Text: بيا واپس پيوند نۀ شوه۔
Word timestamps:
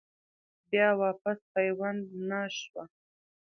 بيا 0.69 0.87
واپس 1.01 1.39
پيوند 1.53 2.03
نۀ 2.27 2.41
شوه۔ 2.59 2.83